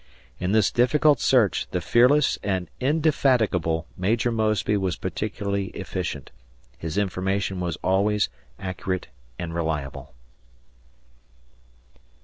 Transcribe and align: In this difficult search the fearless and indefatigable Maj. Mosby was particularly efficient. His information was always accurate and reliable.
In 0.39 0.51
this 0.51 0.71
difficult 0.71 1.19
search 1.19 1.67
the 1.69 1.79
fearless 1.79 2.39
and 2.41 2.71
indefatigable 2.79 3.85
Maj. 3.95 4.25
Mosby 4.25 4.75
was 4.75 4.95
particularly 4.95 5.67
efficient. 5.77 6.31
His 6.75 6.97
information 6.97 7.59
was 7.59 7.77
always 7.83 8.27
accurate 8.57 9.09
and 9.37 9.53
reliable. 9.53 10.15